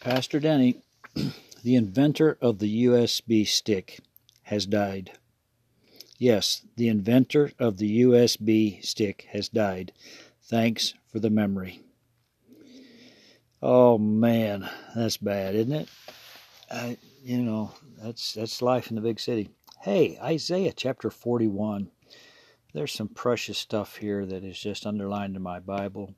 [0.00, 0.82] Pastor Denny,
[1.64, 3.98] the inventor of the USB stick,
[4.44, 5.12] has died.
[6.18, 9.92] Yes, the inventor of the USB stick has died.
[10.42, 11.80] Thanks for the memory.
[13.60, 15.88] Oh man, that's bad, isn't it?
[16.70, 19.50] I, you know, that's that's life in the big city.
[19.80, 21.90] Hey, Isaiah chapter 41.
[22.72, 26.14] There's some precious stuff here that is just underlined in my Bible.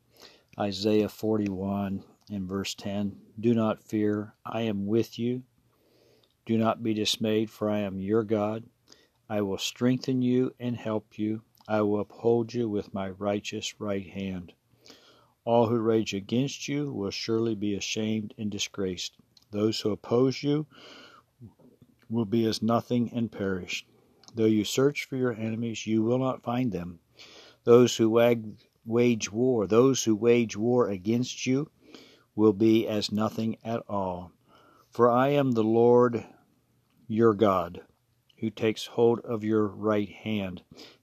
[0.59, 5.43] Isaiah 41 in verse 10 Do not fear, I am with you.
[6.47, 8.65] Do not be dismayed, for I am your God.
[9.29, 11.43] I will strengthen you and help you.
[11.69, 14.53] I will uphold you with my righteous right hand.
[15.45, 19.17] All who rage against you will surely be ashamed and disgraced.
[19.51, 20.67] Those who oppose you
[22.09, 23.87] will be as nothing and perish.
[24.35, 27.01] Though you search for your enemies, you will not find them.
[27.65, 31.71] Those who wag, wage war, those who wage war against you,
[32.41, 34.33] will be as nothing at all.
[34.91, 36.25] For I am the Lord
[37.07, 37.83] your God,
[38.39, 40.63] who takes hold of your right hand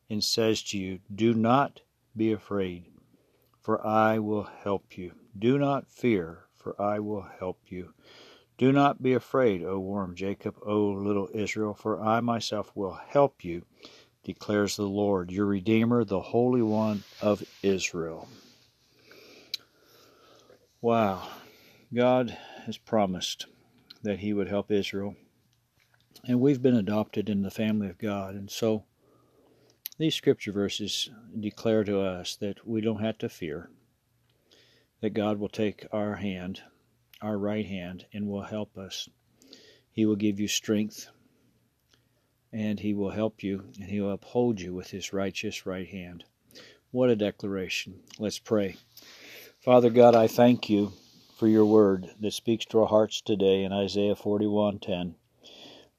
[0.10, 1.82] and says to you, Do not
[2.16, 2.86] be afraid,
[3.62, 5.12] for I will help you.
[5.38, 7.94] Do not fear, for I will help you.
[8.58, 13.46] Do not be afraid, O worm Jacob, O little Israel, for I myself will help
[13.46, 13.62] you,
[14.24, 18.28] declares the Lord, your Redeemer, the Holy One of Israel.
[20.80, 21.28] Wow.
[21.92, 23.48] God has promised
[24.04, 25.16] that He would help Israel.
[26.24, 28.36] And we've been adopted in the family of God.
[28.36, 28.84] And so
[29.98, 33.72] these scripture verses declare to us that we don't have to fear,
[35.02, 36.62] that God will take our hand,
[37.24, 39.10] our right hand, and will help us.
[39.92, 41.08] He will give you strength,
[42.54, 46.24] and He will help you, and He will uphold you with His righteous right hand.
[46.92, 48.02] What a declaration.
[48.20, 48.76] Let's pray.
[49.68, 50.94] Father God, I thank you
[51.36, 55.16] for your word that speaks to our hearts today in Isaiah 41:10.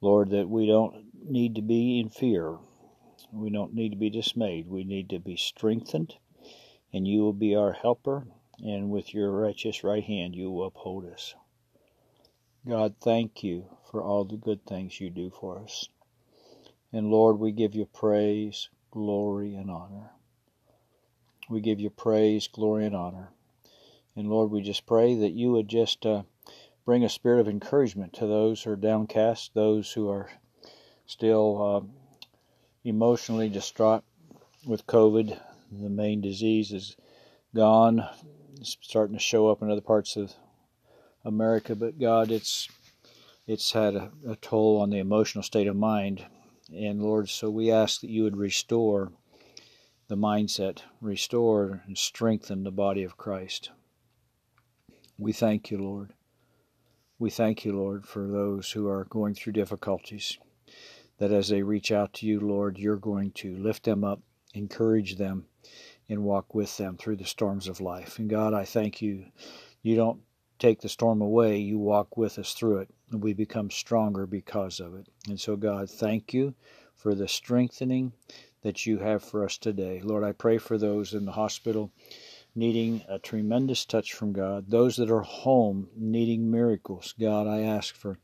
[0.01, 2.57] Lord, that we don't need to be in fear.
[3.31, 4.67] We don't need to be dismayed.
[4.67, 6.15] We need to be strengthened,
[6.91, 8.25] and you will be our helper,
[8.57, 11.35] and with your righteous right hand you will uphold us.
[12.67, 15.89] God, thank you for all the good things you do for us.
[16.91, 20.09] And Lord, we give you praise, glory, and honor.
[21.51, 23.31] We give you praise, glory, and honor.
[24.19, 26.23] And Lord, we just pray that you would just uh,
[26.83, 30.29] bring a spirit of encouragement to those who are downcast, those who are
[31.05, 31.87] still uh,
[32.83, 34.03] emotionally distraught
[34.65, 35.39] with COVID.
[35.71, 36.97] The main disease is
[37.55, 38.05] gone,
[38.59, 40.33] it's starting to show up in other parts of
[41.23, 42.67] America, but God, it's
[43.47, 46.25] it's had a, a toll on the emotional state of mind.
[46.75, 49.13] And Lord, so we ask that you would restore
[50.09, 53.71] the mindset, restore and strengthen the body of Christ.
[55.21, 56.13] We thank you, Lord.
[57.19, 60.37] We thank you, Lord, for those who are going through difficulties.
[61.17, 64.21] That as they reach out to you, Lord, you're going to lift them up,
[64.53, 65.45] encourage them,
[66.07, 68.17] and walk with them through the storms of life.
[68.17, 69.25] And God, I thank you.
[69.81, 70.21] You don't
[70.57, 74.79] take the storm away, you walk with us through it, and we become stronger because
[74.79, 75.07] of it.
[75.27, 76.53] And so, God, thank you
[76.95, 78.13] for the strengthening
[78.61, 79.99] that you have for us today.
[80.01, 81.91] Lord, I pray for those in the hospital
[82.59, 84.69] needing a tremendous touch from God.
[84.69, 87.15] Those that are home needing miracles.
[87.19, 88.19] God, I ask for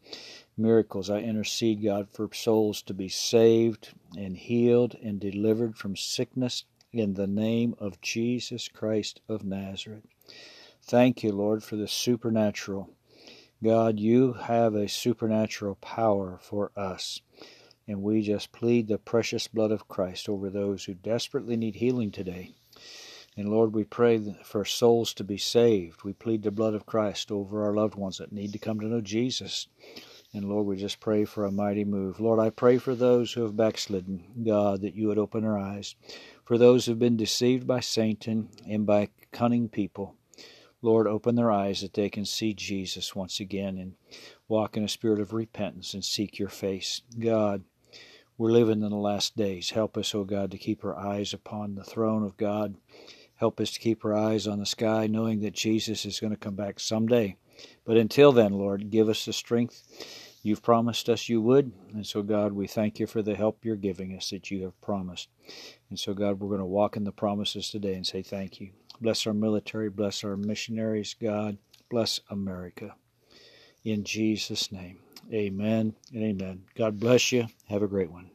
[0.58, 1.10] miracles.
[1.10, 7.14] I intercede, God, for souls to be saved and healed and delivered from sickness in
[7.14, 10.04] the name of Jesus Christ of Nazareth.
[10.84, 12.90] Thank you, Lord, for the supernatural.
[13.64, 17.22] God, you have a supernatural power for us.
[17.88, 22.12] And we just plead the precious blood of Christ over those who desperately need healing
[22.12, 22.56] today.
[23.38, 26.04] And Lord, we pray for souls to be saved.
[26.04, 28.88] We plead the blood of Christ over our loved ones that need to come to
[28.88, 29.68] know Jesus.
[30.34, 32.20] And Lord, we just pray for a mighty move.
[32.20, 35.96] Lord, I pray for those who have backslidden, God, that you would open their eyes.
[36.46, 40.16] For those who have been deceived by Satan and by cunning people,
[40.82, 43.96] Lord, open their eyes that they can see Jesus once again and
[44.48, 47.02] walk in a spirit of repentance and seek your face.
[47.20, 47.64] God,
[48.38, 49.72] we're living in the last days.
[49.72, 52.76] Help us, O oh God, to keep our eyes upon the throne of God
[53.38, 56.38] Help us to keep our eyes on the sky, knowing that Jesus is going to
[56.38, 57.36] come back someday.
[57.86, 59.84] But until then, Lord, give us the strength
[60.46, 61.72] you've promised us you would.
[61.94, 64.80] And so, God, we thank you for the help you're giving us that you have
[64.80, 65.30] promised.
[65.90, 68.72] And so, God, we're going to walk in the promises today and say thank you.
[69.02, 71.58] Bless our military, bless our missionaries, God.
[71.90, 72.96] Bless America.
[73.84, 75.00] In Jesus' name,
[75.32, 76.64] amen and amen.
[76.76, 77.48] God bless you.
[77.68, 78.35] Have a great one.